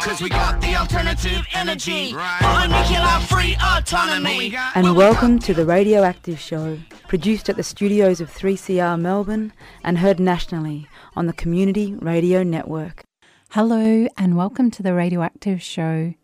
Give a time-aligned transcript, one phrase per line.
[0.00, 2.14] Cause we got the alternative energy.
[2.14, 2.66] Right.
[2.68, 4.54] nuclear free autonomy.
[4.74, 6.78] And welcome to the Radioactive Show,
[7.08, 13.02] produced at the studios of 3CR Melbourne and heard nationally on the Community Radio Network.
[13.50, 16.14] Hello, and welcome to the Radioactive Show.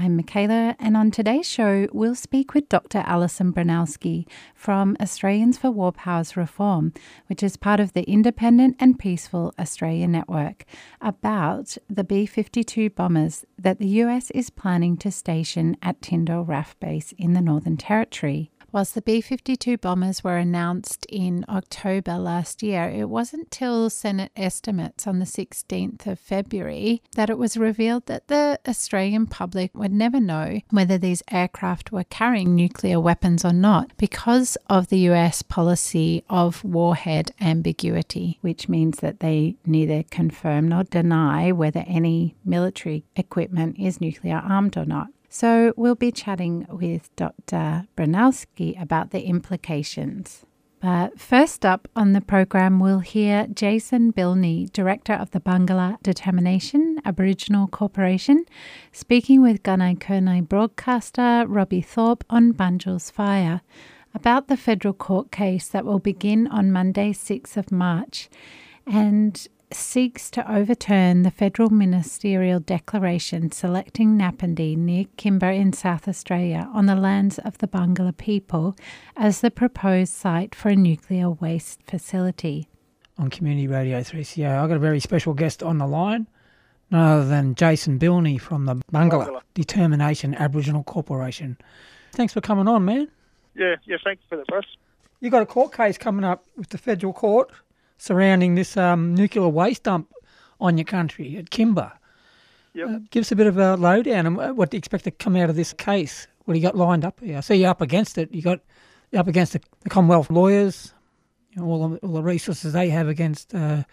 [0.00, 2.98] I'm Michaela, and on today's show, we'll speak with Dr.
[3.04, 6.92] Alison Broinowski from Australians for War Powers Reform,
[7.26, 10.66] which is part of the Independent and Peaceful Australia Network,
[11.00, 16.78] about the B 52 bombers that the US is planning to station at Tindal RAF
[16.78, 18.52] Base in the Northern Territory.
[18.70, 24.30] Whilst the B 52 bombers were announced in October last year, it wasn't till Senate
[24.36, 29.92] estimates on the 16th of February that it was revealed that the Australian public would
[29.92, 35.40] never know whether these aircraft were carrying nuclear weapons or not because of the US
[35.40, 43.04] policy of warhead ambiguity, which means that they neither confirm nor deny whether any military
[43.16, 45.08] equipment is nuclear armed or not.
[45.40, 47.86] So we'll be chatting with Dr.
[47.96, 50.44] Broinowski about the implications.
[50.80, 57.00] But first up on the program, we'll hear Jason Bilney, Director of the Barngarla Determination
[57.04, 58.46] Aboriginal Corporation,
[58.90, 63.60] speaking with Gunai Kurnai broadcaster Robbie Thorpe on Bunjil's fire
[64.12, 68.28] about the federal court case that will begin on Monday, 6th of March.
[68.84, 76.68] And seeks to overturn the federal ministerial declaration selecting Napandee near Kimba in South Australia
[76.72, 78.76] on the lands of the Barngarla people
[79.16, 82.68] as the proposed site for a nuclear waste facility.
[83.18, 86.26] On Community Radio 3CR, I've got a very special guest on the line,
[86.90, 91.58] none other than Jason Bilney from the Barngarla Determination Aboriginal Corporation.
[92.12, 93.08] Thanks for coming on, man.
[93.54, 94.76] Yeah, yeah, thanks for the Bruce.
[95.20, 97.50] You've got a court case coming up with the federal court
[97.98, 100.12] surrounding this um, nuclear waste dump
[100.60, 101.92] on your country at Kimba.
[102.74, 102.88] Yep.
[102.88, 105.36] Uh, give us a bit of a lowdown and what do you expect to come
[105.36, 106.26] out of this case?
[106.44, 107.36] What do you got lined up here?
[107.36, 108.32] I see you're up against it.
[108.32, 108.60] You got
[109.10, 110.92] you're up against the, the Commonwealth lawyers,
[111.52, 113.84] you know, all, the, all the resources they have against uh,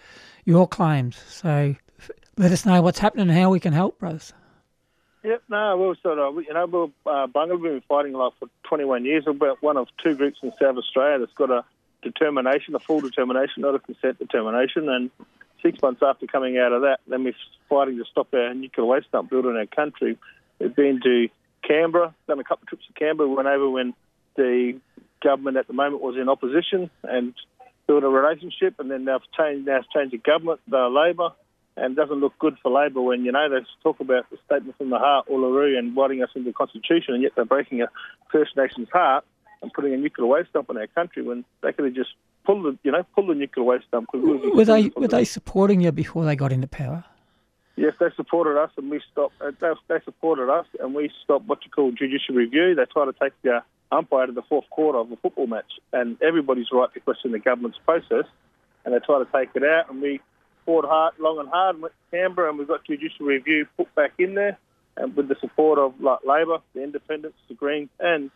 [0.44, 1.18] your claims.
[1.30, 4.34] So f- let us know what's happening and how we can help, brothers.
[5.24, 8.48] Yep, no, we're sort of, you know, we're, uh, Barngarla, we've been fighting like for
[8.70, 9.24] 21 years.
[9.26, 11.66] We're one of two groups in South Australia that's got a
[12.06, 14.88] determination, a full determination, not a consent determination.
[14.88, 15.12] And
[15.62, 17.34] six months after coming out of that, then we're
[17.70, 20.18] fighting to stop our nuclear waste dump built in our country.
[20.60, 21.28] We've been to
[21.68, 23.28] Canberra, done a couple of trips to Canberra.
[23.28, 23.94] We went over when
[24.38, 24.80] the
[25.22, 27.34] government at the moment was in opposition and
[27.88, 29.68] built a relationship, and then they've changed.
[29.68, 31.30] Now it's changed the government, the Labor,
[31.76, 34.92] and doesn't look good for Labor when you know they talk about the statement from
[34.92, 37.88] the heart, Uluru, and writing us into the Constitution, and yet they're breaking a
[38.32, 39.26] First Nations heart
[39.62, 42.12] and putting a nuclear waste dump in our country when they could have just
[42.46, 44.10] pulled the, you know, pulled the nuclear waste dump.
[44.14, 47.04] Were they were they supporting you before they got into power?
[47.78, 49.34] Yes, they supported us, and we stopped.
[49.42, 52.74] Uh, they, they supported us, and we stopped what you call judicial review.
[52.74, 56.22] They tried to take the umpire to the fourth quarter of a football match, and
[56.22, 58.26] everybody's right to question the government's process,
[58.86, 60.22] and they tried to take it out, and we
[60.66, 63.94] fought hard, long and hard, and went to Canberra, and we got judicial review put
[63.94, 64.58] back in there,
[64.96, 68.32] and with the support of like Labor, the Independents, the Greens, and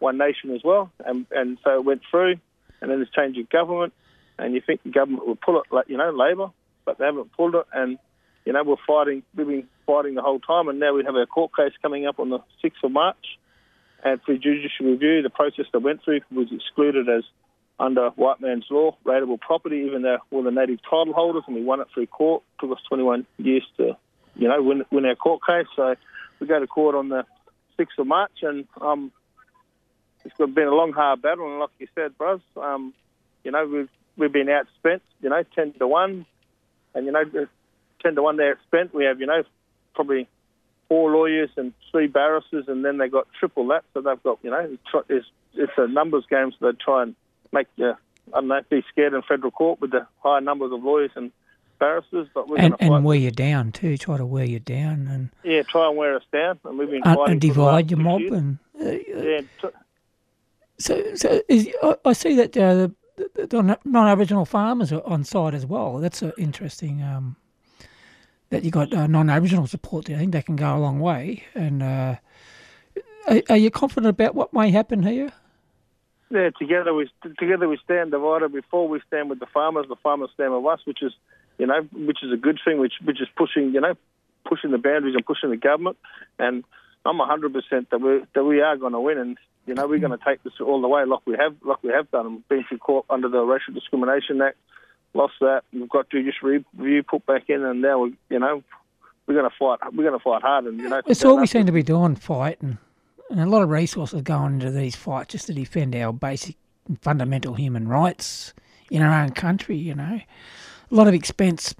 [0.00, 2.36] one Nation as well, and and so it went through,
[2.80, 3.92] and then there's change of government,
[4.38, 6.50] and you think the government will pull it, like you know, Labor,
[6.84, 7.98] but they haven't pulled it, and
[8.44, 11.26] you know we're fighting, we've been fighting the whole time, and now we have our
[11.26, 13.38] court case coming up on the sixth of March,
[14.02, 17.24] and for judicial review, the process that went through was excluded as
[17.78, 21.64] under white man's law, rateable property, even though we're the native title holders, and we
[21.64, 22.42] won it through court.
[22.54, 23.96] It took us 21 years to,
[24.36, 25.66] you know, win, win our court case.
[25.74, 25.94] So
[26.38, 27.24] we go to court on the
[27.78, 29.10] 6th of March, and um,
[30.24, 32.94] it's been a long, hard battle, and like you said, bros, um,
[33.44, 36.26] you know we've we've been outspent, you know, ten to one,
[36.94, 37.24] and you know,
[38.02, 38.92] ten to one they're outspent.
[38.92, 39.42] We have, you know,
[39.94, 40.28] probably
[40.88, 44.50] four lawyers and three barristers, and then they've got triple that, so they've got, you
[44.50, 44.76] know,
[45.08, 47.14] it's it's a numbers game, so they try and
[47.52, 47.94] make you,
[48.32, 51.32] I don't know, be scared in federal court with the high numbers of lawyers and
[51.78, 53.96] barristers, but we're and, and wear you down too.
[53.96, 57.02] Try to wear you down and yeah, try and wear us down, and we've been
[57.04, 58.32] and, divide your mob years.
[58.32, 59.68] and uh, yeah, t-
[60.80, 61.68] so, so is,
[62.04, 65.98] I, see that uh, the, the, non-Aboriginal farmers are on side as well.
[65.98, 67.02] That's uh, interesting.
[67.02, 67.36] Um,
[68.48, 70.16] that you got uh, non-Aboriginal support there.
[70.16, 71.44] I think that can go a long way.
[71.54, 72.16] And uh,
[73.28, 75.30] are, are, you confident about what may happen here?
[76.30, 78.52] Yeah, together we together we stand divided.
[78.52, 81.12] Before we stand with the farmers, the farmers stand with us, which is
[81.58, 82.78] you know which is a good thing.
[82.78, 83.94] Which which is pushing you know
[84.44, 85.96] pushing the boundaries and pushing the government.
[86.38, 86.64] And
[87.04, 89.18] I'm 100% that we that we are going to win.
[89.18, 89.38] And
[89.70, 91.90] you know, we're going to take this all the way, like we have, like we
[91.90, 92.26] have done.
[92.26, 94.56] And been through court under the Racial Discrimination Act,
[95.14, 95.62] lost that.
[95.72, 98.64] We've got judicial review put back in, and now we, you know,
[99.28, 99.78] we're going to fight.
[99.94, 101.00] We're going to fight hard, and you know.
[101.06, 102.78] It's all we seem to be doing, fighting,
[103.30, 106.56] and a lot of resources going into these fights just to defend our basic
[107.00, 108.52] fundamental human rights
[108.90, 109.76] in our own country.
[109.76, 110.20] You know,
[110.90, 111.76] a lot of expense,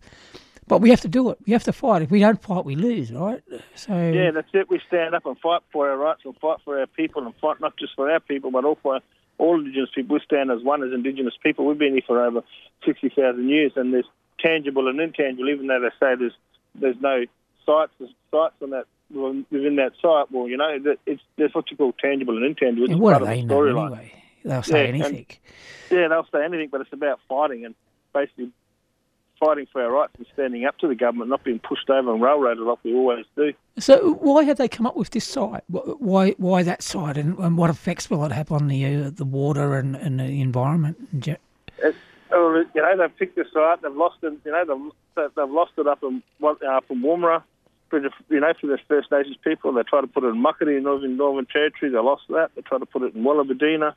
[0.70, 1.38] but we have to do it.
[1.46, 2.00] We have to fight.
[2.02, 3.42] If we don't fight, we lose, right?
[3.74, 4.70] So Yeah, that's it.
[4.70, 7.60] We stand up and fight for our rights and fight for our people and fight
[7.60, 9.00] not just for our people, but also for
[9.38, 10.14] all Indigenous people.
[10.14, 11.66] We stand as one as Indigenous people.
[11.66, 12.42] We've been here for over
[12.86, 14.06] 60,000 years, and there's
[14.38, 16.32] tangible and intangible, even though they say there's
[16.74, 17.24] there's no
[17.66, 17.92] sites
[18.30, 20.30] sites on that within that site.
[20.30, 22.84] Well, you know, that it's there's what you call tangible and intangible.
[22.84, 23.86] It's and what part do of the they know storyline.
[23.86, 24.12] anyway?
[24.44, 25.26] They'll say Yeah, and- anything.
[25.90, 27.74] Yeah, they'll say anything, but it's about fighting and
[28.14, 28.52] basically
[29.40, 32.22] fighting for our rights and standing up to the government, not being pushed over and
[32.22, 33.52] railroaded like we always do.
[33.78, 35.64] So why have they come up with this site?
[35.68, 39.24] Why why that site, and, and what effects will it have on the uh, the
[39.24, 40.96] water and, and the environment?
[41.82, 41.96] It's,
[42.30, 44.64] you know, they've picked the site, they've lost it, you know,
[45.16, 47.42] they've, they've lost it up in, what- uh, from Woomera,
[47.88, 49.72] for the, you know, for the First Nations people.
[49.72, 52.50] They tried to put it in Muckaty in Northern, Northern Territory, they lost that.
[52.54, 53.94] They tried to put it in Wallerberdina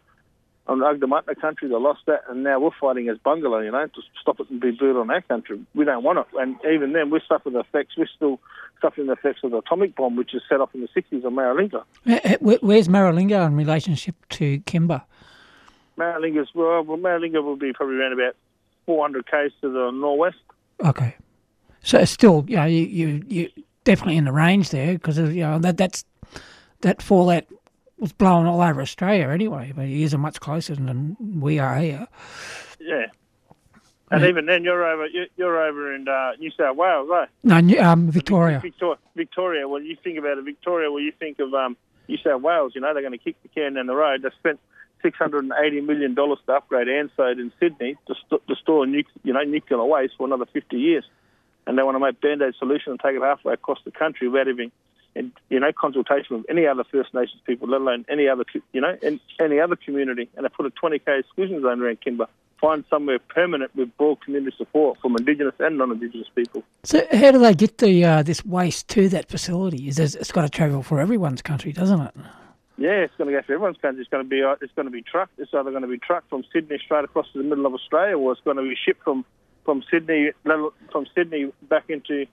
[0.68, 2.22] on the Adnyamathanha country, they lost that.
[2.30, 5.10] And now we're fighting as Barngarla, you know, to stop it and be built on
[5.12, 5.60] our country.
[5.76, 6.26] We don't want it.
[6.40, 8.40] And even then, we suffer the effects, we're still
[8.82, 11.34] suffering the effects of the atomic bomb, which was set off in the 60s on
[11.36, 11.84] Maralinga.
[12.08, 15.04] Eh, eh, where- Where's Maralinga in relationship to Kimba?
[15.98, 18.36] Maralinga's, well, well, Maralinga will be probably around about
[18.86, 20.38] 400 k's to the northwest.
[20.84, 21.16] Okay,
[21.82, 23.50] so it's still you know you you you
[23.86, 26.04] definitely in the range there because you know that that's
[26.82, 27.46] that fallout
[28.04, 32.08] was blowing all over Australia anyway, but it is much closer than we are here.
[32.80, 33.06] Yeah.
[34.12, 34.28] And Yeah.
[34.30, 37.30] even then, you're over you- you're over in uh, New South Wales, right?
[37.44, 38.60] No, New- um, Victoria.
[38.60, 38.98] Victoria.
[39.16, 39.68] Victoria.
[39.68, 41.76] When you think about it, Victoria, well, you think of um,
[42.08, 42.74] New South Wales.
[42.76, 44.22] You know, they're going to kick the can down the road.
[44.22, 44.60] They spent
[45.02, 48.86] six hundred and eighty million dollars to upgrade ANSTO in Sydney to, st- to store
[48.86, 51.06] nu- you know nuclear waste for another fifty years,
[51.66, 54.48] and they want to make band-aid solution and take it halfway across the country without
[54.48, 54.72] having.
[55.16, 58.82] And you know, consultation with any other First Nations people, let alone any other, you
[58.82, 62.28] know, in, any other community, and they put a 20k exclusion zone around Kimba.
[62.60, 66.64] Find somewhere permanent with broad community support from Indigenous and non-Indigenous people.
[66.84, 69.88] So how do they get the uh, this waste to that facility?
[69.88, 72.16] Is it's got to travel for everyone's country, doesn't it?
[72.78, 74.02] Yeah, it's going to go for everyone's country.
[74.02, 75.38] It's going to be uh, it's going to be trucked.
[75.38, 78.18] It's either going to be trucked from Sydney straight across to the middle of Australia,
[78.18, 79.26] or it's going to be shipped from
[79.66, 82.26] from Sydney from Sydney back into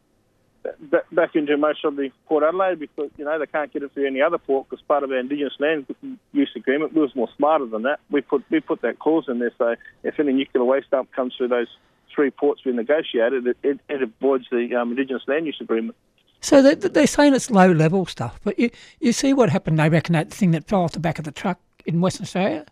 [1.12, 4.06] back, into most of the Port Adelaide because you know they can't get it through
[4.06, 5.86] any other port because part of our Indigenous land
[6.32, 6.94] use agreement.
[6.94, 8.00] We was more smarter than that.
[8.10, 11.34] We put we put that clause in there so if any nuclear waste dump comes
[11.36, 11.68] through those
[12.14, 15.96] three ports we negotiated, it, it, it avoids the um, Indigenous land use agreement.
[16.40, 18.70] So they, they're saying it's low level stuff, but you
[19.00, 19.78] you see what happened?
[19.78, 22.66] They reckon that thing that fell off the back of the truck in Western Australia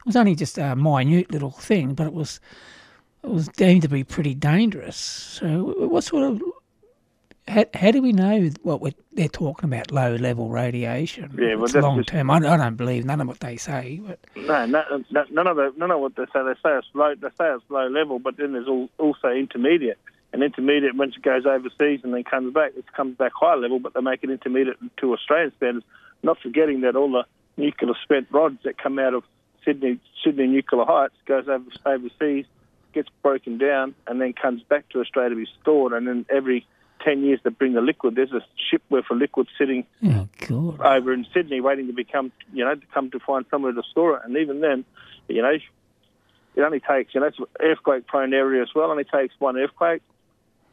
[0.00, 2.40] it was only just a minute little thing, but it was
[3.22, 4.96] it was deemed to be pretty dangerous.
[4.96, 6.42] So what sort of
[7.48, 9.90] how, how do we know what we're, they're talking about?
[9.90, 11.36] Low level radiation.
[11.38, 12.30] Yeah, well, it's long just- term.
[12.30, 15.56] I, I don't believe none of what they say, but No, no, no, none of
[15.56, 16.42] the, none of what they say.
[16.44, 17.14] They say it's low.
[17.14, 19.98] They say it's low level, but then there's all, also intermediate.
[20.32, 23.80] And intermediate, once it goes overseas and then comes back, it comes back high level,
[23.80, 25.86] but they make it intermediate to Australian standards.
[26.22, 27.24] Not forgetting that all the
[27.56, 29.24] nuclear spent rods that come out of
[29.64, 32.46] Sydney, Sydney Nuclear Heights goes over, overseas,
[32.92, 35.92] gets broken down, and then comes back to Australia to be stored.
[35.92, 36.64] And then every
[37.04, 38.14] ten years to bring the liquid.
[38.14, 40.80] There's a ship worth of liquid sitting oh god.
[40.80, 44.16] over in Sydney waiting to become, you know, to come to find somewhere to store
[44.16, 44.22] it.
[44.24, 44.84] And even then,
[45.28, 45.50] you know,
[46.56, 48.90] it only takes, you know, it's an earthquake prone area as well.
[48.90, 50.02] only takes one earthquake,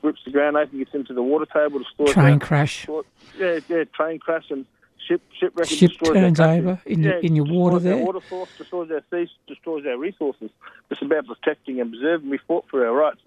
[0.02, 2.42] rips the ground open, gets into the water table to store Train it.
[2.42, 2.84] crash.
[2.84, 3.04] Store,
[3.38, 4.66] yeah, yeah, train crash and
[5.08, 5.68] ship shipwreck.
[5.70, 7.98] Ship turns over in your- Yeah, in your water there.
[8.04, 10.50] water source, destroys our seas, destroys our resources.
[10.90, 12.30] It's about protecting and preserving.
[12.30, 13.22] We fought for our rights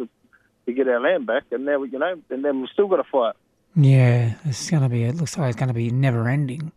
[0.70, 2.96] to get our land back, and now we, you know, and then we've still got
[2.96, 3.34] to fight.
[3.76, 5.04] Yeah, it's going to be.
[5.04, 6.72] It looks like it's going to be never ending.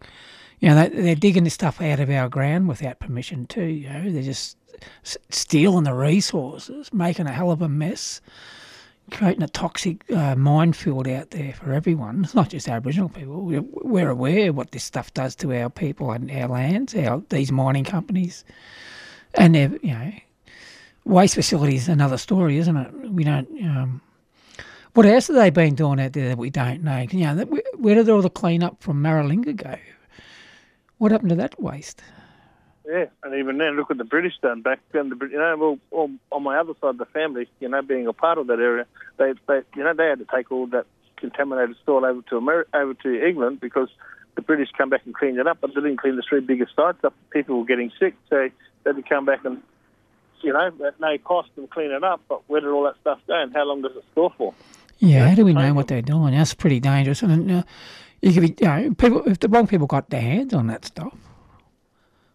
[0.59, 3.63] You know, they, they're digging this stuff out of our ground without permission too.
[3.63, 4.57] You know, they're just
[5.29, 8.21] stealing the resources, making a hell of a mess,
[9.11, 12.23] creating a toxic uh, minefield out there for everyone.
[12.23, 13.41] It's not just Aboriginal people.
[13.41, 16.95] We're, we're aware what this stuff does to our people and our lands.
[16.95, 18.45] Our these mining companies,
[19.33, 20.11] and they're you know,
[21.05, 21.87] waste facilities.
[21.87, 23.11] Another story, isn't it?
[23.11, 23.47] We don't.
[23.61, 24.01] Um,
[24.93, 27.05] what else have they been doing out there that we don't know?
[27.09, 27.45] You know,
[27.77, 29.75] where, did all the clean up from Maralinga go?
[30.99, 32.03] What happened to that waste?
[32.85, 35.09] Yeah, and even then, look at the British done back then.
[35.09, 38.13] The you know, well, on, my other side of the family, you know, being a
[38.13, 38.85] part of that area,
[39.17, 42.93] they, they, you know, they had to take all that contaminated soil over to over
[42.93, 43.87] to England because
[44.35, 46.75] the British come back and cleaned it up, but they didn't clean the three biggest
[46.75, 47.13] sites up.
[47.31, 48.49] People were getting sick, so
[48.83, 49.61] they had to come back and,
[50.43, 52.21] you know, at no cost and clean it up.
[52.27, 54.53] But where did all that stuff go, and how long does it store for?
[54.99, 56.33] Yeah, how do we know what they're doing?
[56.33, 57.21] That's pretty dangerous.
[57.23, 57.63] And uh,
[58.21, 60.85] you could be, you know, people if the wrong people got their hands on that
[60.85, 61.13] stuff.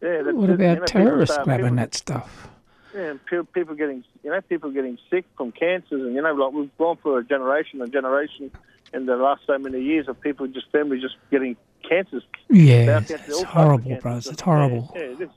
[0.02, 2.48] Yeah, that, What about you know, people terrorists start- grabbing people, that stuff?
[2.94, 6.32] Yeah, and pe- people getting, you know, people getting sick from cancers, and you know,
[6.34, 8.50] like we've gone for a generation, a generation
[8.94, 11.56] in the last so many years of people just families just getting
[11.88, 12.22] cancers.
[12.48, 14.26] Yeah, it's, cancer, all types of horrible, bros.
[14.26, 14.92] It's Yeah, horrible.
[14.94, 15.28] Yeah, it is.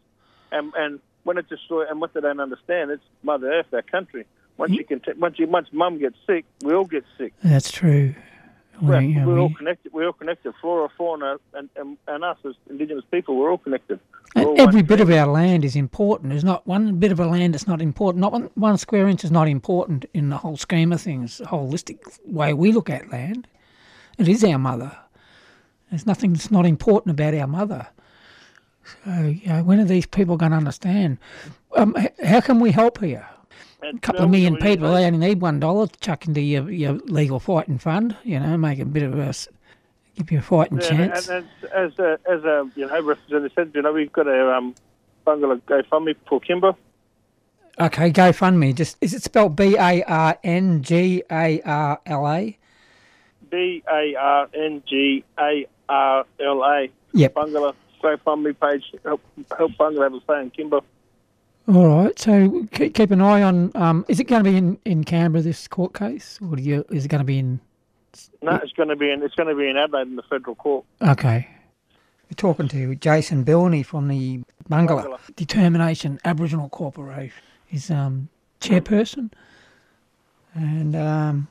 [0.51, 4.25] And and when it destroys, and what they don't understand, it's Mother Earth, our country.
[4.57, 4.87] Once you hmm.
[4.87, 7.33] can, t- once you, once Mum gets sick, we all get sick.
[7.43, 8.13] That's true.
[8.81, 9.93] We, We're, we're all connected.
[9.93, 10.53] We're all connected.
[10.59, 13.99] Flora, fauna, and, and, and us as Indigenous people, we're all connected.
[14.35, 15.09] We're all every bit team.
[15.09, 16.31] of our land is important.
[16.31, 18.21] There's not one bit of a land that's not important.
[18.21, 21.45] Not one, one square inch is not important in the whole scheme of things, the
[21.45, 23.47] holistic way we look at land.
[24.17, 24.97] It is our mother.
[25.91, 27.87] There's nothing that's not important about our mother.
[29.05, 31.17] So, you know, when are these people going to understand?
[31.75, 33.27] Um, how can we help here?
[33.83, 36.69] A couple no, of million people, they only need one dollar to chuck into your,
[36.69, 39.33] your legal fighting fund, you know, make a bit of a,
[40.15, 41.29] give you a fighting Yeah, chance.
[41.29, 44.55] And, and as a, as a you know representative said, you know we've got a
[44.55, 44.75] um,
[45.25, 46.75] Barngarla GoFundMe for Kimba.
[47.79, 48.75] Okay, GoFundMe.
[48.75, 52.57] Just is it spelled B A R N G A R L A?
[53.49, 56.89] B A R N G A R L A.
[57.13, 57.33] Yep.
[57.33, 58.83] Barngarla GoFundMe page.
[59.03, 59.21] Help,
[59.57, 60.81] help Barngarla have a say in Kimba.
[61.67, 62.17] All right.
[62.17, 63.71] So keep, keep an eye on.
[63.75, 66.85] Um, is it going to be in, in Canberra this court case, or do you,
[66.89, 67.59] is it going to be in?
[68.41, 70.55] No, it's going to be in it's going to be in Adelaide in the federal
[70.55, 70.85] court.
[71.01, 71.47] Okay.
[72.25, 75.35] We're talking to Jason Bilney from the Barngarla, Barngarla.
[75.35, 77.33] Determination Aboriginal Corporation.
[77.67, 78.29] He's um,
[78.59, 79.31] chairperson
[80.53, 81.47] and um,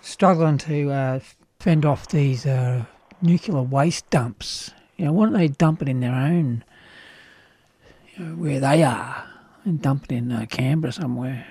[0.00, 1.20] struggling to uh,
[1.58, 2.84] fend off these uh,
[3.22, 4.72] nuclear waste dumps.
[4.98, 6.64] You know, why don't they dump it in their own,
[8.16, 9.24] you know, where they are,
[9.64, 11.46] and dump it in uh, Canberra somewhere?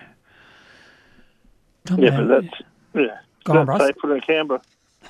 [1.86, 2.62] Dump Yeah, but out- that's
[2.94, 3.18] yeah.
[3.46, 3.82] Go That's Russ.
[3.82, 4.62] they put in Canberra.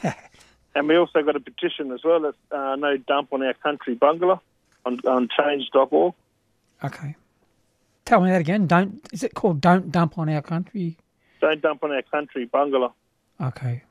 [0.76, 2.20] and we also got a petition as well.
[2.22, 4.40] That's uh, no dump on our country Barngarla
[4.86, 6.14] on on change.org.
[6.84, 7.16] Okay.
[8.06, 8.68] Tell me that again.
[8.68, 10.98] Don't is it called Don't Dump on Our Country?
[11.42, 12.94] Don't dump on our country Barngarla.
[13.42, 13.84] Okay.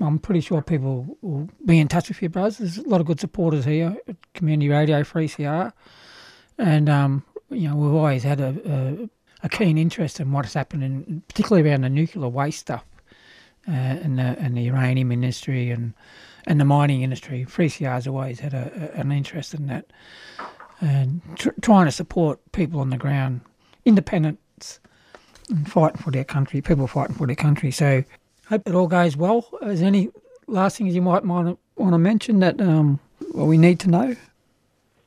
[0.00, 2.58] I'm, pretty sure people will be in touch with you, bros.
[2.58, 5.72] There's a lot of good supporters here at Community Radio 3CR.
[6.58, 11.22] And, um, you know, we've always had a, a, a keen interest in what's happening,
[11.28, 12.84] particularly around the nuclear waste stuff
[13.68, 15.94] uh, and, the, and the uranium industry and,
[16.46, 17.46] and the mining industry.
[17.48, 19.86] 3CR has always had a, a, an interest in that
[20.80, 23.40] and tr- trying to support people on the ground,
[23.84, 24.80] independents,
[25.50, 27.70] and fighting for their country, people fighting for their country.
[27.70, 28.04] So,
[28.48, 29.46] hope it all goes well.
[29.62, 30.10] Is there any
[30.46, 32.98] last things you might want to, want to mention that um,
[33.32, 34.16] well, we need to know?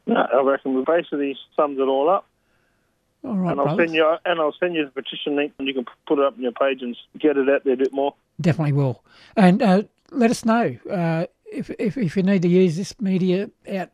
[0.05, 2.25] No, I reckon we basically summed it all up.
[3.23, 3.85] All right, and I'll brothers.
[3.85, 6.33] send you and I'll send you the petition link, and you can put it up
[6.33, 8.15] on your page and get it out there a bit more.
[8.39, 9.03] Definitely will.
[9.35, 13.51] And uh, let us know uh, if, if if you need to use this media
[13.71, 13.89] out,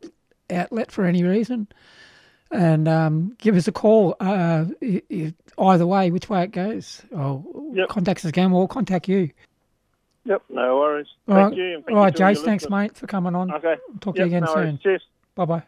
[0.50, 1.68] outlet for any reason.
[2.50, 4.16] And um, give us a call.
[4.20, 7.02] Uh, i- i- either way, which way it goes.
[7.12, 7.88] Or Yep.
[7.90, 8.50] contact us again.
[8.52, 9.30] We'll contact you.
[10.24, 11.06] Yep, no worries.
[11.28, 11.56] All Thank right.
[11.58, 11.74] you.
[11.76, 12.44] and thank All you right, to all your Jace.
[12.44, 12.70] Thanks, listeners.
[12.80, 13.52] mate, for coming on.
[13.52, 13.76] Okay.
[14.00, 14.70] Talk to you again no worries.
[14.70, 14.78] soon.
[14.78, 15.02] Cheers.
[15.34, 15.62] Bye bye.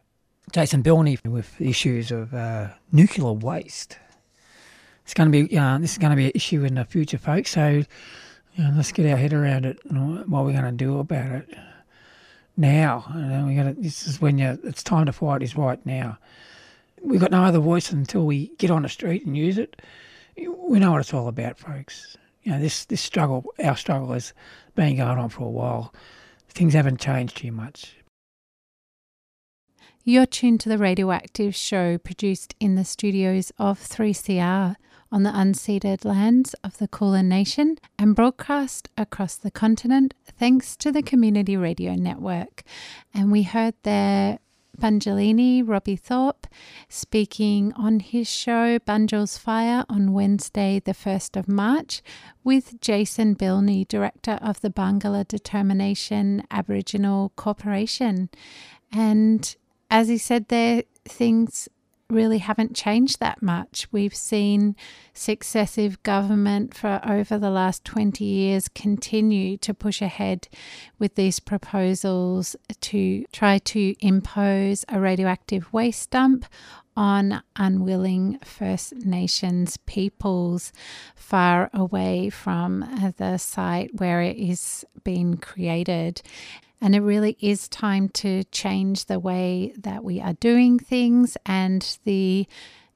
[0.52, 3.99] Jason Bilney with issues of uh, nuclear waste.
[5.04, 7.18] It's going to be uh, this is going to be an issue in the future,
[7.18, 7.50] folks.
[7.50, 7.84] So you
[8.64, 11.49] know, let's get our head around it and what we're going to do about it
[12.56, 13.04] now.
[13.14, 15.42] And then we got to, this is when you, it's time to fight.
[15.42, 16.18] Is right now.
[17.02, 19.80] We've got no other voice until we get on the street and use it.
[20.37, 22.16] We know what it's all about, folks.
[22.42, 24.33] You know this this struggle, our struggle, has
[24.75, 25.92] been going on for a while.
[26.49, 27.97] Things haven't changed too much.
[30.02, 34.76] You're tuned to the Radioactive Show produced in the studios of 3CR
[35.12, 40.90] on the unceded lands of the Kulin Nation and broadcast across the continent thanks to
[40.90, 42.62] the Community Radio Network.
[43.12, 44.38] And we heard there
[44.80, 46.46] Bungelini, Robbie Thorpe,
[46.88, 52.02] speaking on his show Bunjil's Fire on Wednesday, the 1st of March,
[52.42, 58.30] with Jason Bilney, Director of the Barngarla Determination Aboriginal Corporation.
[58.90, 59.54] And
[59.90, 61.68] as he said there, things
[62.10, 63.86] really haven't changed that much.
[63.92, 64.76] We've seen
[65.14, 70.48] successive government for over the last 20 years continue to push ahead
[70.98, 76.46] with these proposals to try to impose a radioactive waste dump
[76.96, 80.72] on unwilling First Nations peoples
[81.14, 82.80] far away from
[83.16, 86.20] the site where it is being created.
[86.80, 91.99] And it really is time to change the way that we are doing things and
[92.04, 92.46] the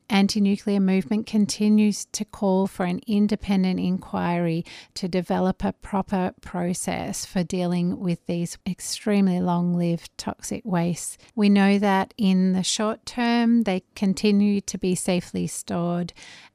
[0.09, 7.25] anti nuclear movement continues to call for an independent inquiry to develop a proper process
[7.25, 11.19] for dealing with these extremely long lived toxic wastes.
[11.35, 16.13] We know that in the short term, they continue to be safely stored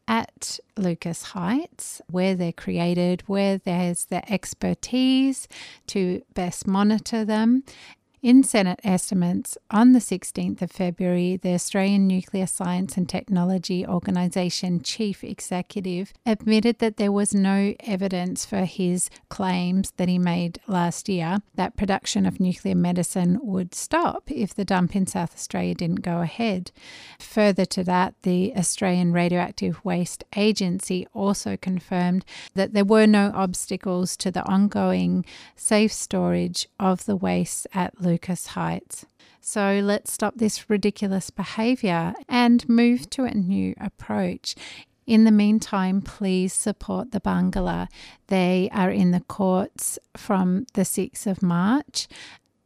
[0.10, 5.48] at Lucas Heights, where they're created, where there's the expertise
[5.86, 7.63] to best monitor them,
[8.21, 14.81] in Senate estimates on the 16th of February, the Australian Nuclear Science and Technology Organisation
[14.81, 21.07] chief executive admitted that there was no evidence for his claims that he made last
[21.07, 26.01] year that production of nuclear medicine would stop if the dump in South Australia didn't
[26.01, 26.71] go ahead.
[27.19, 34.17] Further to that, the Australian Radioactive Waste Agency also confirmed that there were no obstacles
[34.17, 35.23] to the ongoing
[35.55, 39.05] safe storage of the waste at Lucas Heights.
[39.39, 44.55] So let's stop this ridiculous behaviour and move to a new approach.
[45.05, 47.87] In the meantime, please support the Barngarla.
[48.27, 52.07] They are in the courts from the 6th of March.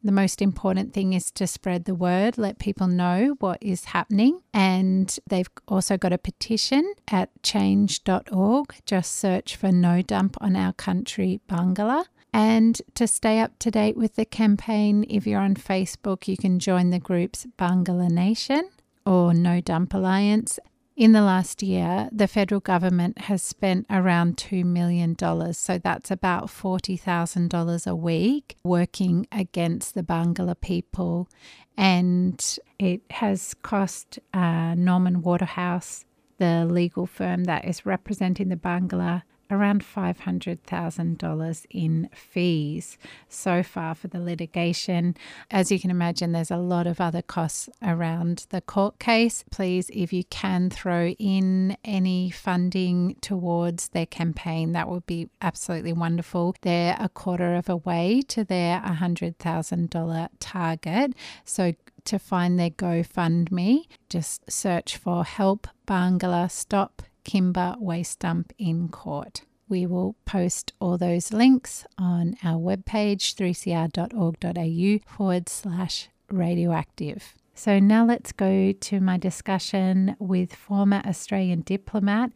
[0.01, 4.41] The most important thing is to spread the word, let people know what is happening.
[4.53, 8.75] And they've also got a petition at change.org.
[8.85, 12.05] Just search for No Dump on Our Country Barngarla.
[12.33, 16.57] And to stay up to date with the campaign, if you're on Facebook, you can
[16.57, 18.69] join the groups Barngarla Nation
[19.05, 20.59] or No Dump Alliance.
[20.95, 25.15] In the last year, the federal government has spent around $2 million,
[25.53, 31.27] so that's about $40,000 a week working against the Barngarla people.
[31.75, 36.05] And it has cost uh, Norman Waterhouse,
[36.37, 42.97] the legal firm that is representing the Barngarla, around $500,000 in fees
[43.29, 45.15] so far for the litigation.
[45.51, 49.43] As you can imagine, there's a lot of other costs around the court case.
[49.51, 55.93] Please, if you can throw in any funding towards their campaign, that would be absolutely
[55.93, 56.55] wonderful.
[56.61, 61.13] They're a quarter of a way to their $100,000 target.
[61.45, 61.73] So
[62.05, 69.41] to find their GoFundMe, just search for Help Barngarla Stop Kimba Waste Dump in Court.
[69.69, 77.33] We will post all those links on our webpage, 3cr.org.au forward slash radioactive.
[77.55, 82.31] So now let's go to my discussion with former Australian diplomat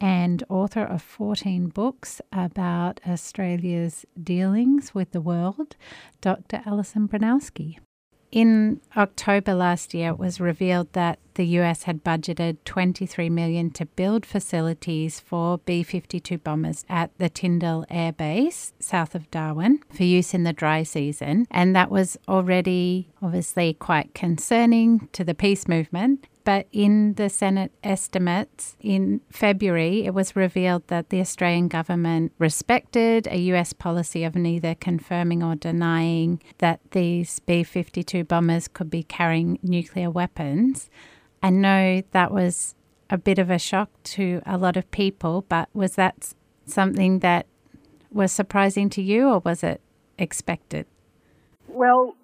[0.00, 5.76] and author of 14 books about Australia's dealings with the world,
[6.22, 6.62] Dr.
[6.64, 7.78] Alison Broinowski.
[8.32, 13.84] In October last year, it was revealed that the US had budgeted 23 million to
[13.84, 20.32] build facilities for B-52 bombers at the Tindal Air Base south of Darwin for use
[20.32, 26.26] in the dry season, and that was already obviously quite concerning to the peace movement
[26.44, 33.26] but in the Senate estimates in February, it was revealed that the Australian government respected
[33.28, 39.02] a US policy of neither confirming or denying that these B 52 bombers could be
[39.02, 40.90] carrying nuclear weapons.
[41.42, 42.74] I know that was
[43.10, 47.46] a bit of a shock to a lot of people, but was that something that
[48.10, 49.80] was surprising to you or was it
[50.18, 50.86] expected?
[51.68, 52.14] Well,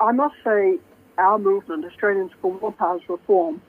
[0.00, 0.78] I must say
[1.18, 3.60] our movement, Australians for War Powers Reform,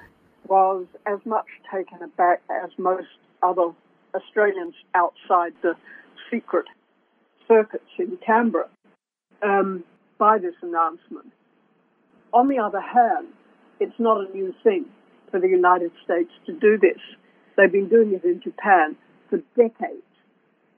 [0.48, 3.08] was as much taken aback as most
[3.44, 3.72] other
[4.16, 5.74] Australians outside the
[6.32, 6.66] secret
[7.48, 8.70] circuits in Canberra
[9.44, 9.84] um,
[10.18, 11.32] by this announcement.
[12.34, 13.28] On the other hand,
[13.80, 14.86] it's not a new thing
[15.32, 17.00] for the United States to do this.
[17.58, 18.96] They've been doing it in Japan
[19.30, 20.04] for decades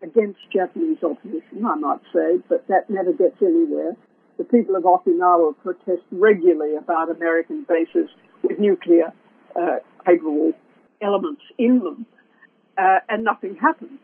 [0.01, 3.95] against Japanese opposition, I might say, but that never gets anywhere
[4.41, 8.10] the people of Okinawa protest regularly about American bases
[8.41, 9.13] with nuclear
[9.56, 9.77] uh,
[11.01, 12.06] elements in them,
[12.75, 13.99] uh, and nothing happens.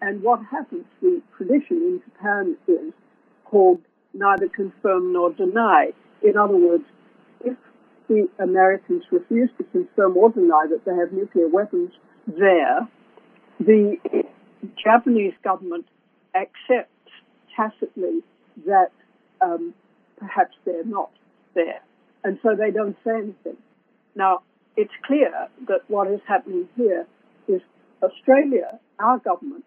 [0.00, 2.92] And what happens, the tradition in Japan is
[3.44, 3.80] called
[4.14, 5.92] neither confirm nor deny.
[6.22, 6.84] In other words,
[7.44, 7.56] if
[8.08, 11.90] the Americans refuse to confirm or deny that they have nuclear weapons
[12.28, 12.86] there,
[13.58, 13.96] the
[14.82, 15.86] Japanese government
[16.34, 17.10] accepts
[17.56, 18.22] tacitly
[18.66, 18.92] that
[19.40, 19.74] um,
[20.18, 21.10] perhaps they're not
[21.54, 21.82] there.
[22.22, 23.56] And so they don't say anything.
[24.14, 24.42] Now,
[24.76, 27.06] it's clear that what is happening here
[27.48, 27.60] is
[28.02, 29.64] Australia, our government,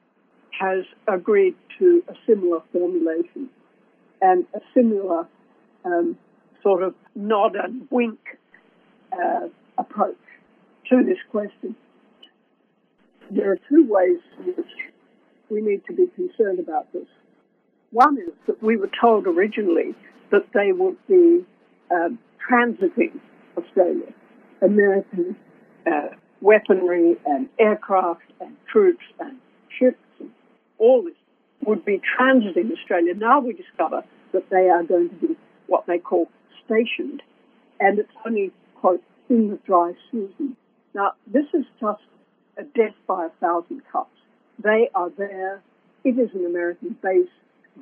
[0.59, 3.49] has agreed to a similar formulation
[4.21, 5.27] and a similar
[5.83, 6.17] um,
[6.61, 8.19] sort of nod and wink
[9.11, 10.15] uh, approach
[10.89, 11.75] to this question.
[13.31, 14.73] There are two ways in which
[15.49, 17.07] we need to be concerned about this.
[17.93, 19.93] One is that we were told originally
[20.31, 21.45] that they would be
[21.91, 22.17] um,
[22.49, 23.19] transiting
[23.55, 24.11] Australia,
[24.63, 25.35] American
[25.85, 26.07] uh,
[26.41, 29.37] weaponry and aircraft and troops and
[29.79, 30.31] ships and
[30.79, 31.13] all this
[31.67, 33.13] would be transiting Australia.
[33.13, 34.03] Now we discover
[34.33, 36.29] that they are going to be what they call
[36.65, 37.21] stationed,
[37.79, 40.57] and it's only, quote, in the dry season.
[40.95, 42.01] Now, this is just
[42.57, 44.09] a death by a thousand cuts.
[44.63, 45.61] They are there.
[46.03, 47.29] It is an American base.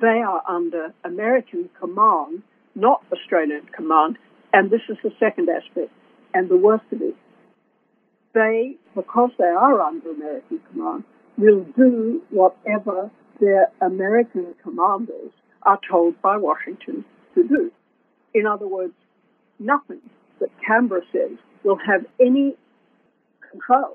[0.00, 2.42] They are under American command,
[2.74, 4.18] not Australian command.
[4.52, 5.90] And this is the second aspect
[6.34, 7.14] and the worst of it.
[8.34, 11.04] They, because they are under American command,
[11.36, 17.70] will do whatever their American commanders are told by Washington to do.
[18.34, 18.94] In other words,
[19.58, 20.00] nothing
[20.40, 22.56] that Canberra says will have any
[23.50, 23.94] control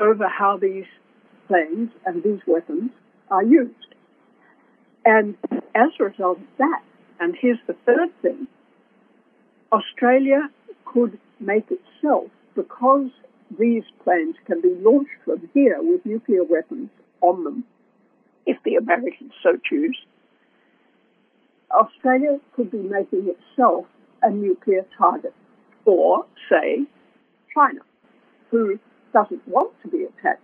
[0.00, 0.86] over how these
[1.48, 2.90] planes and these weapons
[3.30, 3.93] are used.
[5.04, 5.36] And
[5.74, 6.82] as a result of that,
[7.20, 8.46] and here's the third thing,
[9.72, 10.48] Australia
[10.84, 13.10] could make itself, because
[13.58, 16.90] these planes can be launched from here with nuclear weapons
[17.20, 17.64] on them,
[18.46, 19.98] if the Americans so choose,
[21.70, 23.86] Australia could be making itself
[24.22, 25.34] a nuclear target
[25.84, 26.84] for, say,
[27.52, 27.80] China,
[28.50, 28.78] who
[29.12, 30.42] doesn't want to be attacked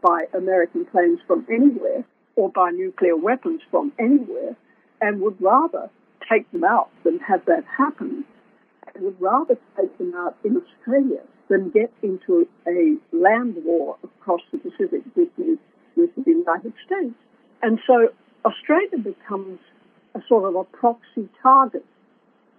[0.00, 2.04] by American planes from anywhere
[2.36, 4.56] or buy nuclear weapons from anywhere
[5.00, 5.90] and would rather
[6.30, 8.24] take them out than have that happen
[8.94, 14.40] and would rather take them out in Australia than get into a land war across
[14.52, 15.58] the Pacific with the,
[15.96, 17.14] with the United States.
[17.62, 18.08] And so
[18.44, 19.58] Australia becomes
[20.14, 21.84] a sort of a proxy target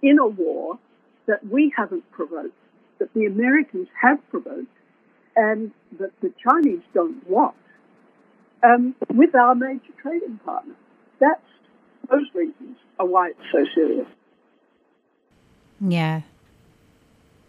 [0.02, 0.78] in a war
[1.26, 2.54] that we haven't provoked,
[2.98, 4.66] that the Americans have provoked,
[5.36, 7.54] and that the Chinese don't want
[8.64, 10.74] um, with our major trading partner.
[11.20, 11.40] That's
[12.10, 14.06] those reasons are why it's so serious.
[15.80, 16.22] Yeah.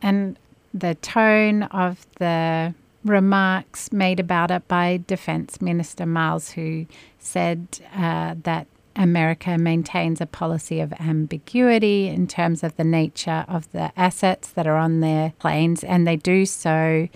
[0.02, 0.38] And
[0.74, 2.74] the tone of the
[3.04, 6.86] remarks made about it by Defense Minister Marles, who
[7.20, 13.72] said uh, that America maintains a policy of ambiguity in terms of the nature of
[13.72, 17.08] the assets that are on their planes, and they do so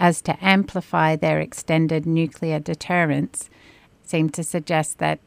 [0.00, 3.50] as to amplify their extended nuclear deterrence,
[4.02, 5.18] seem to suggest that,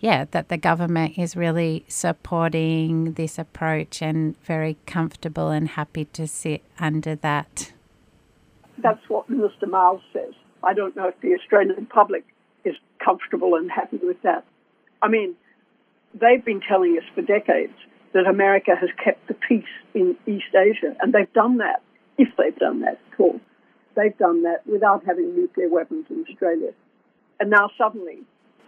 [0.00, 6.26] yeah, that the government is really supporting this approach and very comfortable and happy to
[6.26, 7.72] sit under that.
[8.78, 10.34] That's what Minister Marles says.
[10.62, 12.24] I don't know if the Australian public
[12.64, 14.44] is comfortable and happy with that.
[15.02, 15.34] I mean,
[16.14, 17.74] they've been telling us for decades
[18.12, 21.82] that America has kept the peace in East Asia, and they've done that,
[22.16, 23.40] if they've done that at all
[23.96, 26.72] they've done that without having nuclear weapons in Australia.
[27.40, 28.18] And now suddenly,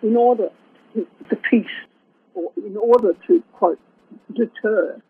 [0.02, 0.50] in order
[0.94, 1.06] to,
[1.50, 1.66] peace,
[2.34, 3.78] or in order to, quote,
[4.34, 5.00] deter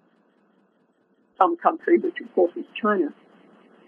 [1.38, 3.12] some country, which of course is China,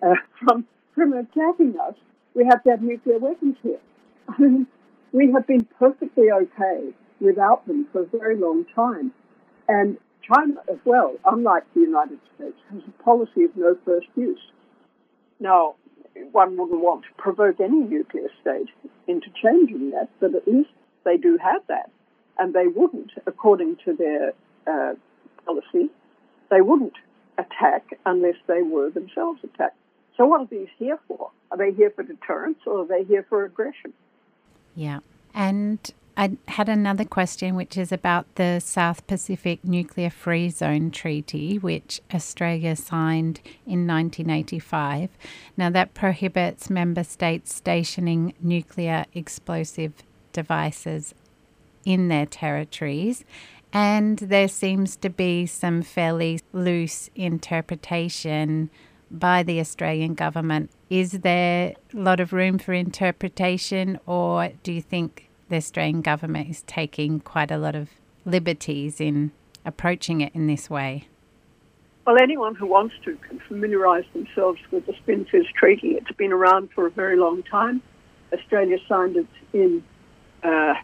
[0.03, 1.95] uh, from, from attacking us,
[2.35, 3.81] we have to have nuclear weapons here.
[4.29, 4.67] I mean,
[5.13, 9.13] we have been perfectly okay without them for a very long time.
[9.69, 14.41] And China as well, unlike the United States, has a policy of no first use.
[15.41, 15.75] Now,
[16.33, 18.69] one wouldn't want to provoke any nuclear state
[19.07, 20.71] into changing that, but at least
[21.05, 21.91] they do have that.
[22.39, 24.33] And they wouldn't, according to their
[24.67, 24.95] uh,
[25.45, 25.91] policy,
[26.51, 26.95] they wouldn't
[27.39, 29.77] attack unless they were themselves attacked.
[30.17, 31.31] So, what are these here for?
[31.51, 33.93] Are they here for deterrence or are they here for aggression?
[34.75, 35.01] Yeah.
[35.35, 41.59] And I had another question, which is about the South Pacific Nuclear Free Zone Treaty,
[41.59, 45.09] which Australia signed in 1985.
[45.57, 49.95] Now, that prohibits member states stationing nuclear explosive
[50.33, 51.15] devices
[51.85, 53.25] in their territories.
[53.73, 58.69] And there seems to be some fairly loose interpretation
[59.11, 60.71] by the Australian government.
[60.91, 66.49] Is there a lot of room for interpretation, or do you think the Australian government
[66.49, 67.91] is taking quite a lot of
[68.25, 69.33] liberties in
[69.65, 71.09] approaching it in this way?
[72.07, 75.91] Well, anyone who wants to can familiarise themselves with the Spinfizz Treaty.
[75.91, 77.81] It's been around for a very long time.
[78.33, 79.85] Australia signed it in
[80.43, 80.75] uh,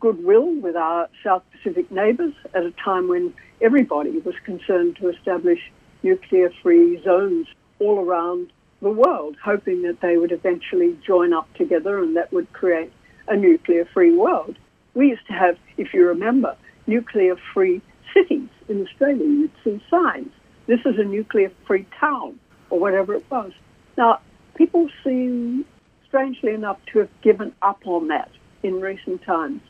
[0.00, 5.60] goodwill with our South Pacific neighbours at a time when everybody was concerned to establish
[6.02, 7.46] nuclear free zones
[7.78, 8.52] all around
[8.82, 12.92] the world, hoping that they would eventually join up together and that would create
[13.28, 14.56] a nuclear free world.
[14.94, 17.82] We used to have, if you remember, nuclear free
[18.14, 19.24] cities in Australia.
[19.24, 20.30] You'd see signs.
[20.66, 22.38] This is a nuclear free town,
[22.70, 23.52] or whatever it was.
[23.96, 24.20] Now,
[24.54, 25.64] people seem,
[26.06, 28.30] strangely enough, to have given up on that
[28.62, 29.60] in recent times.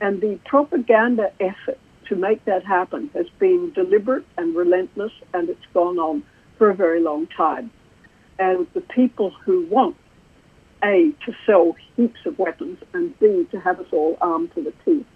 [0.00, 5.66] And the propaganda effort to make that happen has been deliberate and relentless, and it's
[5.72, 6.22] gone on
[6.58, 7.70] for a very long time.
[8.38, 9.96] And the people who want,
[10.84, 14.72] A, to sell heaps of weapons, and B, to have us all armed to the
[14.84, 15.06] teeth,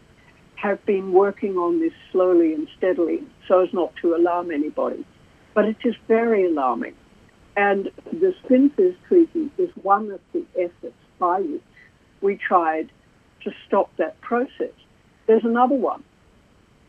[0.55, 5.05] have been working on this slowly and steadily so as not to alarm anybody.
[5.55, 6.95] But it is very alarming.
[7.57, 11.63] And the Spinfizz Treaty is one of the efforts by which
[12.21, 12.91] we tried
[13.45, 14.73] to stop that process.
[15.27, 16.05] There's another one,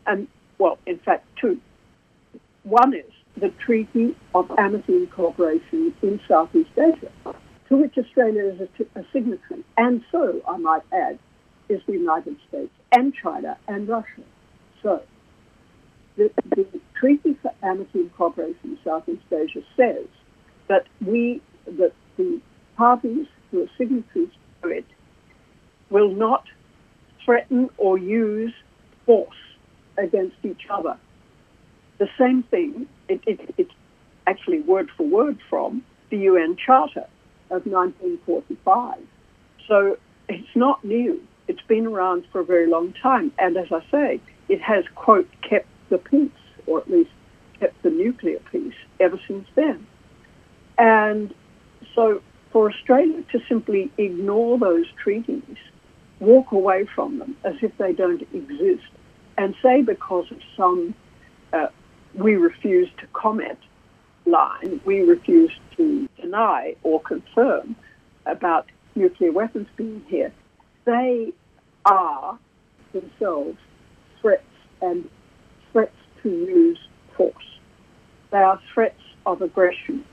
[0.06, 1.60] and well, in fact, two.
[2.64, 7.10] One is the Treaty of Amity and Cooperation in Southeast Asia,
[7.68, 11.18] to which Australia is a, signatory, and so, I might add,
[11.68, 14.22] is the United States and China and Russia.
[14.82, 15.02] So,
[16.16, 16.66] the, the
[16.98, 20.06] Treaty for Amity and Cooperation in Southeast Asia says
[20.68, 22.40] that we, that the
[22.76, 24.30] parties who are signatories
[24.62, 24.86] to it,
[25.90, 26.44] will not
[27.24, 28.52] threaten or use
[29.06, 29.36] force
[29.96, 30.96] against each other.
[31.98, 33.72] The same thing, it, it, it's
[34.26, 37.06] actually word for word from the UN Charter
[37.50, 38.98] of 1945.
[39.66, 41.22] So it's not new.
[41.46, 43.32] It's been around for a very long time.
[43.38, 46.30] And as I say, it has, quote, kept the peace,
[46.66, 47.10] or at least
[47.58, 49.86] kept the nuclear peace ever since then.
[50.76, 51.34] And
[51.94, 55.56] so for Australia to simply ignore those treaties,
[56.20, 58.86] walk away from them as if they don't exist,
[59.36, 60.94] and say because of some
[61.52, 61.68] uh,
[62.14, 63.58] we refuse to comment
[64.30, 67.76] line, we refuse to deny or confirm
[68.26, 70.32] about nuclear weapons being here,
[70.84, 71.32] they
[71.84, 72.38] are
[72.92, 73.58] themselves
[74.20, 74.42] threats
[74.80, 75.08] and
[75.72, 76.78] threats to use
[77.16, 77.34] force.
[78.30, 80.04] They are threats of aggression.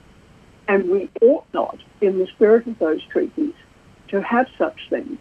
[0.68, 3.54] And we ought not, in the spirit of those treaties,
[4.08, 5.18] to have such things.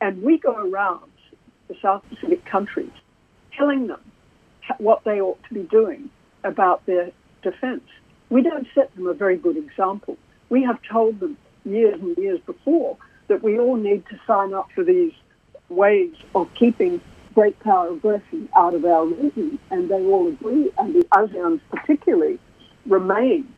[0.00, 1.10] And we go around
[1.68, 2.90] the South Pacific countries
[3.56, 4.00] telling them
[4.78, 6.10] what they ought to be doing
[6.44, 7.10] about their
[7.42, 7.82] defense.
[8.30, 10.16] We don't set them a very good example.
[10.48, 12.96] We have told them years and years before
[13.28, 15.12] that we all need to sign up for these
[15.68, 17.00] ways of keeping
[17.34, 22.38] great power aggression out of our region, and they all agree, and the ASEANs particularly
[22.86, 23.52] remain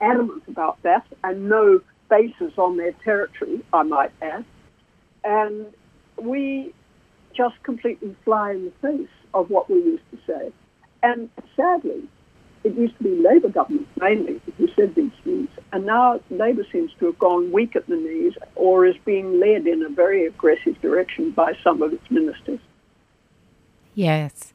[0.00, 4.44] adamant about that, and no bases on their territory, I might add.
[5.22, 5.66] And
[6.20, 6.72] we
[7.36, 10.52] just completely fly in the face of what we used to say.
[11.02, 12.08] And sadly,
[12.64, 16.90] it used to be Labor governments mainly who said these things, and now Labor seems
[16.98, 20.80] to have gone weak at the knees or is being led in a very aggressive
[20.80, 22.60] direction by some of its ministers.
[23.94, 24.52] Yes.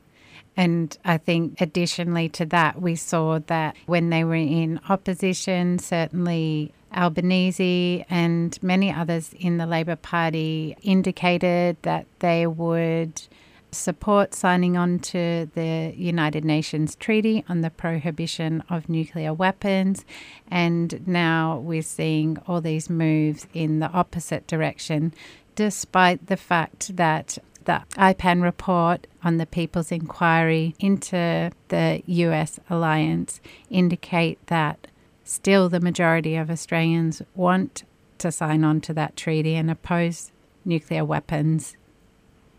[0.58, 6.74] And I think additionally to that, we saw that when they were in opposition, certainly
[6.94, 13.22] Albanese and many others in the Labor Party indicated that they would
[13.72, 20.06] support signing on to the United Nations Treaty on the Prohibition of Nuclear Weapons.
[20.50, 25.14] And now we're seeing all these moves in the opposite direction,
[25.56, 33.40] despite the fact that the IPAN report on the People's Inquiry into the US alliance
[33.70, 34.88] indicate that
[35.24, 37.84] still the majority of Australians want
[38.18, 40.32] to sign on to that treaty and oppose
[40.66, 41.76] nuclear weapons.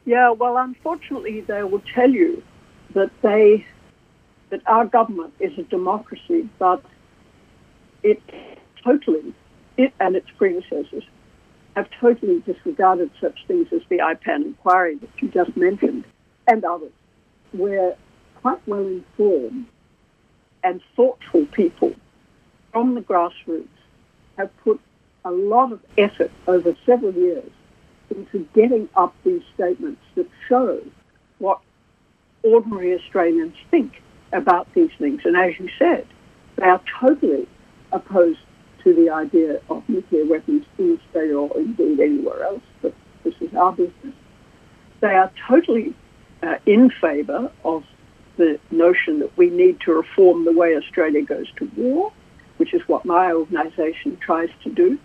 [0.05, 2.43] Yeah, well, unfortunately, they will tell you
[2.95, 3.67] that they
[4.51, 6.83] that our government is a democracy, but
[8.03, 8.21] it
[8.83, 9.33] totally,
[9.77, 11.05] it and its predecessors
[11.77, 16.05] have totally disregarded such things as the IPAN inquiry that you just mentioned
[16.49, 16.93] and others,
[17.53, 17.95] where
[18.43, 19.67] quite well informed
[20.65, 21.95] and thoughtful people
[22.73, 23.69] from the grassroots
[24.37, 24.81] have put
[25.25, 27.51] a lot of effort over several years
[28.11, 30.81] into getting up these statements that show
[31.39, 31.61] what
[32.43, 35.23] ordinary Australians think about these things.
[35.25, 36.07] And as you said,
[36.57, 37.49] they are totally
[37.93, 38.41] opposed
[38.85, 42.95] to the idea of nuclear weapons in Australia or indeed anywhere else, but
[43.25, 44.15] this is our business.
[45.01, 45.95] They are totally
[46.43, 47.85] uh, in favour of
[48.37, 52.13] the notion that we need to reform the way Australia goes to war,
[52.57, 54.99] which is what my organisation tries to do.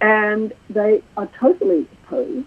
[0.00, 2.46] And they are totally opposed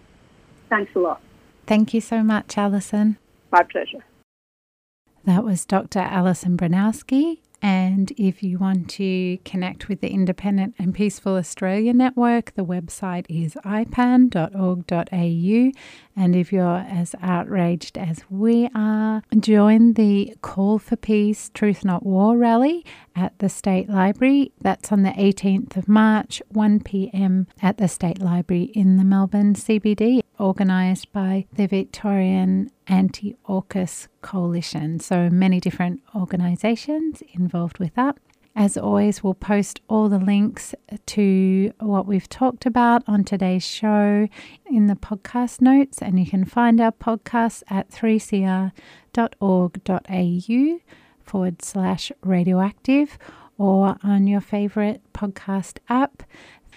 [0.70, 1.22] Thanks a lot.
[1.68, 3.18] Thank you so much, Alison.
[3.52, 4.06] My pleasure.
[5.26, 6.00] That was Dr.
[6.00, 7.40] Alison Broinowski.
[7.62, 13.28] And if you want to connect with the Independent and Peaceful Australia Network, the website
[13.30, 15.02] is ipan.org.au.
[16.16, 22.06] And if you're as outraged as we are, join the Call for Peace, Truth Not
[22.06, 24.52] War rally at the State Library.
[24.62, 29.54] That's on the 18th of March, 1 pm at the State Library in the Melbourne
[29.56, 35.00] CBD, organised by the Victorian Anti AUKUS Coalition.
[35.00, 38.18] So many different organisations involved with that.
[38.56, 40.76] As always, we'll post all the links
[41.08, 44.28] to what we've talked about on today's show
[44.66, 48.72] in the podcast notes, and you can find our podcast at 3cr.org.au
[51.24, 53.18] forward slash radioactive
[53.58, 56.24] or on your favourite podcast app.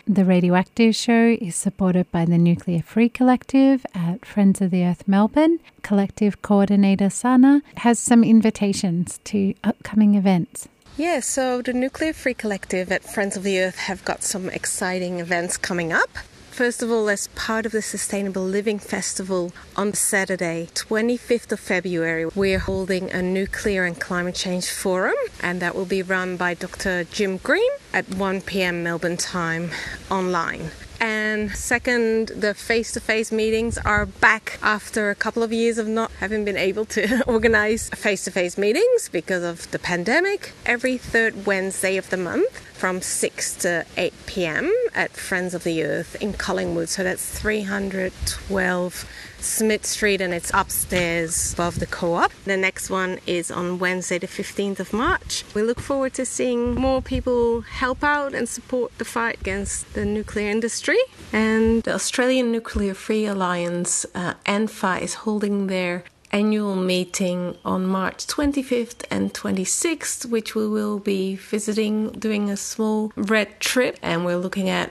[0.06, 5.08] The Radioactive Show is supported by the Nuclear Free Collective at Friends of the Earth
[5.08, 5.60] Melbourne.
[5.82, 10.68] Collective coordinator Sana has some invitations to upcoming events.
[10.96, 15.18] Yeah, so the Nuclear Free Collective at Friends of the Earth have got some exciting
[15.18, 16.08] events coming up.
[16.52, 22.26] First of all, as part of the Sustainable Living Festival on Saturday, 25th of February,
[22.26, 27.02] we're holding a nuclear and climate change forum, and that will be run by Dr.
[27.02, 28.84] Jim Green at 1 p.m.
[28.84, 29.72] Melbourne time
[30.12, 30.70] online.
[31.04, 35.86] And second, the face to face meetings are back after a couple of years of
[35.86, 40.52] not having been able to organize face to face meetings because of the pandemic.
[40.64, 44.72] Every third Wednesday of the month from 6 to 8 p.m.
[44.94, 46.88] at Friends of the Earth in Collingwood.
[46.88, 49.08] So that's 312
[49.38, 52.32] Smith Street and it's upstairs above the co op.
[52.44, 55.44] The next one is on Wednesday, the 15th of March.
[55.54, 60.04] We look forward to seeing more people help out and support the fight against the
[60.04, 60.98] nuclear industry.
[61.32, 68.26] And the Australian Nuclear Free Alliance, uh, ANFA, is holding their annual meeting on March
[68.26, 74.36] 25th and 26th, which we will be visiting, doing a small red trip, and we're
[74.36, 74.90] looking at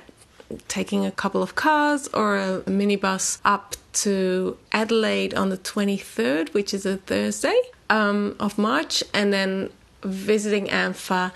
[0.69, 6.73] taking a couple of cars or a minibus up to Adelaide on the 23rd, which
[6.73, 9.69] is a Thursday um, of March, and then
[10.01, 11.34] visiting ANFA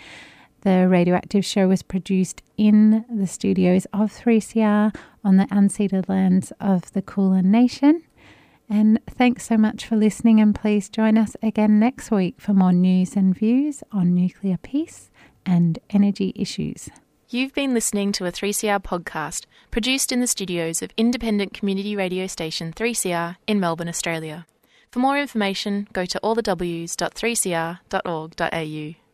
[0.63, 4.95] The Radioactive Show was produced in the studios of 3CR
[5.25, 8.03] on the unceded lands of the Kulin Nation.
[8.69, 12.73] And thanks so much for listening, and please join us again next week for more
[12.73, 15.11] news and views on nuclear peace
[15.47, 16.91] and energy issues.
[17.31, 22.27] You've been listening to a 3CR podcast produced in the studios of independent community radio
[22.27, 24.47] station 3CR in Melbourne, Australia.
[24.91, 29.10] For more information, go to allthews.3cr.org.au.